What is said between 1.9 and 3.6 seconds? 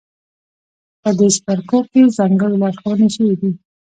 کې ځانګړې لارښوونې شوې دي.